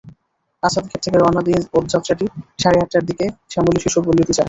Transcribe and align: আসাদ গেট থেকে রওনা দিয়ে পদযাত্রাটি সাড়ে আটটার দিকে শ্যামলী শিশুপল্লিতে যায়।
আসাদ 0.63 0.85
গেট 0.85 1.01
থেকে 1.05 1.17
রওনা 1.17 1.41
দিয়ে 1.47 1.59
পদযাত্রাটি 1.73 2.25
সাড়ে 2.61 2.77
আটটার 2.83 3.03
দিকে 3.09 3.25
শ্যামলী 3.51 3.79
শিশুপল্লিতে 3.83 4.27
যায়। 4.27 4.39